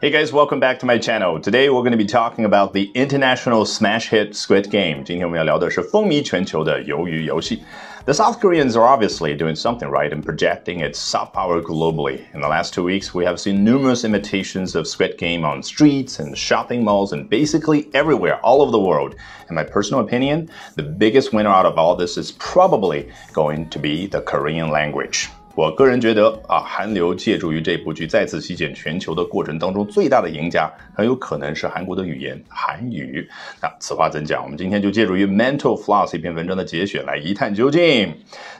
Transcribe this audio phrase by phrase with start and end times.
[0.00, 1.40] Hey guys, welcome back to my channel.
[1.40, 5.02] Today we're going to be talking about the international smash hit Squid Game.
[5.02, 7.64] 今天我们要聊的是风靡全球的鱿鱼游戏。
[8.04, 12.20] The South Koreans are obviously doing something right in projecting its soft power globally.
[12.34, 16.20] In the last two weeks, we have seen numerous imitations of Squid Game on streets
[16.20, 19.14] and shopping malls and basically everywhere all over the world.
[19.48, 23.78] In my personal opinion, the biggest winner out of all this is probably going to
[23.78, 25.30] be the Korean language.
[25.53, 33.27] 我个人觉得啊，韩流借助于这部剧再次席卷全球的过程当中，最大的赢家很有可能是韩国的语言韩语。
[33.61, 34.41] 那此话怎讲？
[34.43, 38.13] 我们今天就借助于 Mental Floss 一篇文章的节选来一探究竟。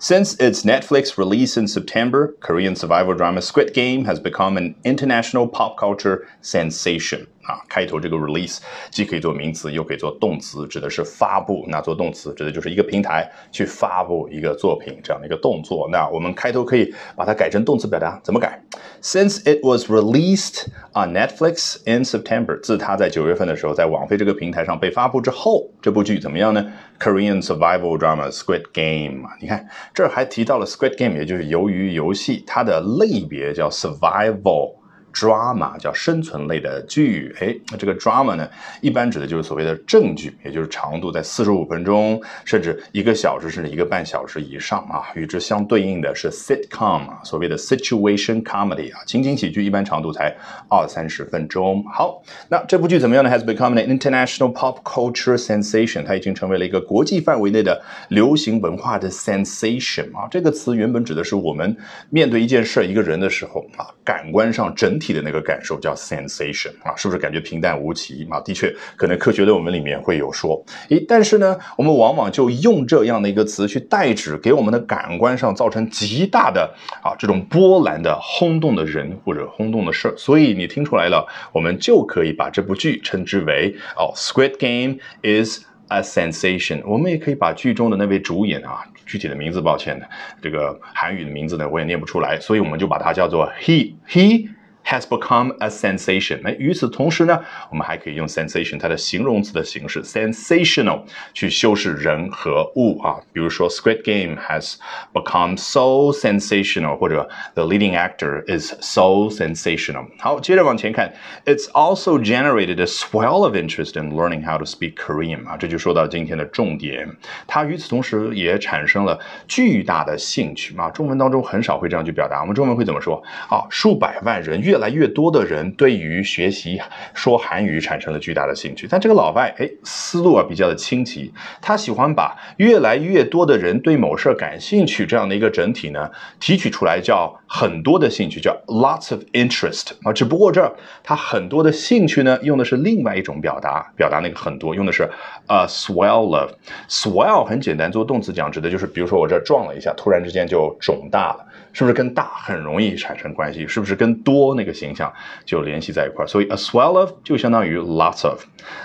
[0.00, 5.46] Since its Netflix release in September, Korean survival drama Squid Game has become an international
[5.46, 7.26] pop culture sensation.
[7.48, 8.58] 啊，开头这个 release
[8.90, 11.64] 既可以做名词，又可以做动词，指的是发布。
[11.68, 15.88] 那做动词指的就是一个平台去发布一个作品这样的一个动作。
[15.90, 18.62] 那我们开头可以把它改成动词表达，怎么改
[19.00, 26.70] ？Since it was released on Netflix in September，自它在九月份的时候在网飞这个平台上被发布之后，这部剧怎么样呢
[27.00, 34.74] ？Korean survival drama Squid Game，你看这儿还提到了 Squid Game，也就是鱿鱼游戏，它的类别叫 survival。
[35.12, 38.48] Drama 叫生存类的剧，哎，那这个 drama 呢，
[38.80, 45.02] 一般指的就是所谓的正剧，也就是长度在四十五分钟，甚至一个小时，甚至一个半小时以上啊。
[45.14, 50.34] 与之相对应的是 sitcom，所谓的 situation comedy 啊，情景喜剧，一般长度才
[50.68, 51.84] 二三十分钟。
[51.88, 60.28] 好，那这部剧怎么样呢？Has become an international pop culture sensation，它已经成为了一个国际范围内的流行文化的 sensation 啊。
[60.30, 61.76] 这个词原本指的是我们
[62.10, 65.08] 面对一件事、一个人的时候啊，感官上整体。
[65.18, 68.38] 的那个感受叫 sensation 啊，是不是感觉平淡无奇啊？
[68.40, 76.72] 的确，可能科学论文里面会有说，诶，但是呢，我们往往就用这样的一个词去代指给我们的感官上造成极大的
[77.02, 80.14] 啊这种波澜的轰动的人或者轰动的事儿。
[80.16, 86.82] 所以你听出来了，我们就可以把这部剧称之为哦，Squid Game is a sensation。
[86.86, 90.00] 我们也可以把剧中的那位主演啊，具体的名字，抱歉，
[90.42, 94.48] 这个韩语的名字呢，我也念不出来，所以我们就把它叫做 he he。
[94.88, 96.40] Has become a sensation。
[96.44, 97.38] 哎，与此同时呢，
[97.70, 101.02] 我们还可以用 sensation 它的形容词的形式 sensational
[101.34, 103.20] 去修饰人和物啊。
[103.34, 104.76] 比如说 Squid Game has
[105.12, 110.06] become so sensational，或者 the leading actor is so sensational。
[110.18, 111.12] 好，接着往前看
[111.44, 117.06] ，It's also generated a swell of interest in learning how to speak Korean 啊，这就说到今天的重点。
[117.46, 120.88] 它与此同时也产生了巨大的兴趣啊。
[120.90, 123.66] 中文当中很少会这样去表达，我们中文会怎么说啊？
[123.68, 126.80] 数百万人越越来越多的人对于学习
[127.12, 136.08] 说韩语产生了巨大的兴趣，但这个老外哎思路啊比较的清奇，他喜欢把越来越多的人对某事儿感兴趣这样的一个整体呢
[136.38, 140.12] 提取出来，叫很多的兴趣，叫 lots of interest 啊。
[140.12, 140.72] 只不过这
[141.02, 145.10] 他很多的兴趣呢用的是另外一种表达，表达那个很多用的是
[145.48, 146.52] a swell of
[146.88, 151.44] swell 很简单做动词讲指的就是比如说我这撞了一下，突然之间就肿大了。
[151.71, 153.67] 是不是跟大很容易产生关系？
[153.67, 155.11] 是不是跟多那个形象
[155.45, 156.27] 就联系在一块儿？
[156.27, 158.43] 所以 a swell of 就相当于 lots of。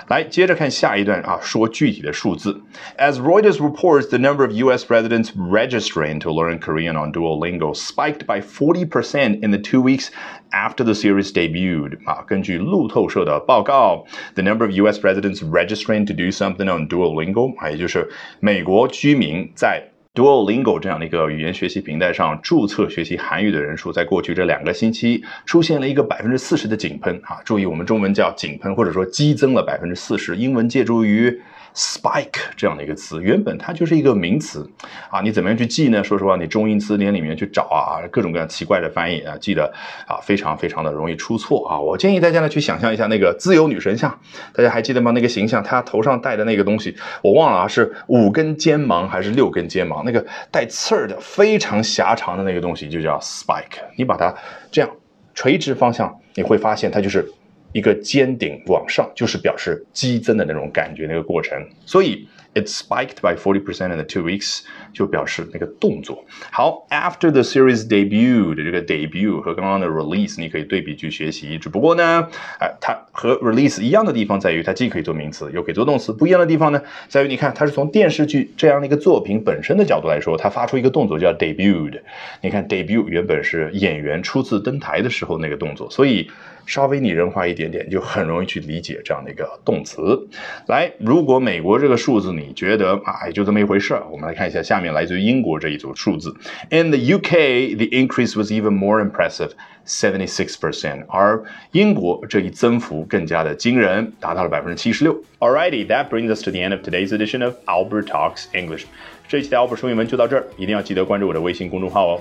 [0.09, 2.61] 来，接着看下一段啊，说具体的数字。
[2.97, 4.87] As Reuters reports, the number of U.S.
[4.89, 10.09] residents registering to learn Korean on Duolingo spiked by 40% in the two weeks
[10.51, 11.99] after the series debuted.
[12.07, 14.05] 啊，根据路透社的报告，
[14.35, 15.01] the number of U.S.
[15.01, 18.09] residents registering to do something on Duolingo 啊，也就是
[18.41, 27.42] 美国居民在 Duolingo 这样的一个语言学习平台上注册学习韩语的人数，在过去这两个星期出现了一个百分之四十的井喷啊！
[27.44, 30.36] 注意，我们中文叫井喷，或者说激增了百分之四十。
[30.36, 31.42] 英文借助于。
[31.74, 34.70] Spike 这样的一个词，原本它就是一个名词
[35.10, 36.04] 啊，你怎么样去记呢？
[36.04, 39.74] 说实话，你中英词典里面去找啊，各种各样奇怪的翻译啊，记得
[40.08, 41.80] 啊，非常非常的容易出错啊。
[41.80, 44.20] 我建议大家呢去想象一下那个自由女神像，
[44.54, 45.12] 大家还记得吗？
[45.12, 50.04] 那个形象，她头上戴的那个东西，我忘了啊，是五根尖芒还是六根尖芒？
[50.06, 53.80] 那个带刺儿的非常狭长的那个东西就叫 spike。
[53.98, 54.34] 你把它
[54.72, 54.90] 这样
[55.34, 57.28] 垂直方向，你会发现它就是。
[57.74, 61.62] 一个尖顶往上，就是表示激增的那种感觉，那个过程。
[61.86, 64.62] 所以 it spiked by forty percent in the two weeks，
[64.94, 66.24] 就表示那个动作。
[66.52, 71.58] 好，after the series debut 的这个 debut 和刚刚的 release，你可以对比去学习。
[71.58, 72.28] 只不过呢，
[72.60, 76.14] 哎，它和 release 一样的地方在于，它既可以做名词，又可以做动词。
[76.14, 82.00] 不一样的地方呢，在于你看，它是从电视剧这样的一个作品本身的角度来说，它发出一个动作叫 debut。
[82.42, 86.30] 你看 debut 原本是演员初次登台的时候那个动作，所以。
[86.66, 90.30] 稍微拟人化一点点，就很容易去理解这样的一个动词。
[90.68, 94.03] 来，如果美国这个数字你你觉得啊，也就这么一回事儿。
[94.11, 96.35] 我们来看一下下面来自于英国这一组数字。
[96.71, 99.51] In the UK, the increase was even more impressive,
[99.87, 101.05] seventy six percent。
[101.09, 101.43] 而
[101.73, 105.15] 英国这一增幅更加的惊人，达到了百分之七十六。
[105.39, 108.85] Alrighty, that brings us to the end of today's edition of Albert Talks English。
[109.29, 112.21] 这一期的 Albert 说英文就到这儿，一定要记得关注我的微信公众号哦。